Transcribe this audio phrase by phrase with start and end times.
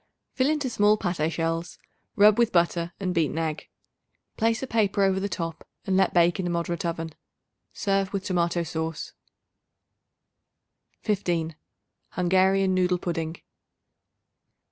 [0.33, 1.77] Fill into small pate shells;
[2.15, 3.69] rub with butter and beaten egg.
[4.35, 7.11] Place a paper over the top and let bake in a moderate oven.
[7.71, 9.13] Serve with tomato sauce.
[11.03, 11.55] 15.
[12.13, 13.43] Hungarian Noodle Pudding.